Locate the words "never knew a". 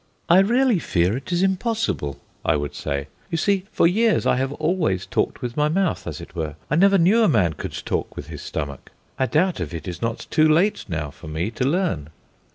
6.75-7.29